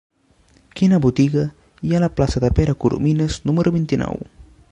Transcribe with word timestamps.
Quina 0.79 0.99
botiga 1.03 1.43
hi 1.83 1.93
ha 1.93 1.99
a 2.01 2.03
la 2.05 2.09
plaça 2.21 2.43
de 2.45 2.51
Pere 2.61 2.77
Coromines 2.85 3.39
número 3.51 3.75
vint-i-nou? 3.79 4.21